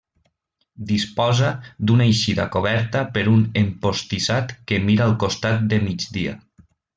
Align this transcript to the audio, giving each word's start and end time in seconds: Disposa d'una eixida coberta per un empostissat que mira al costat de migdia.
Disposa 0.91 1.51
d'una 1.91 2.07
eixida 2.13 2.45
coberta 2.55 3.03
per 3.19 3.25
un 3.35 3.45
empostissat 3.63 4.55
que 4.73 4.81
mira 4.89 5.07
al 5.09 5.15
costat 5.27 5.63
de 5.75 5.81
migdia. 5.89 6.35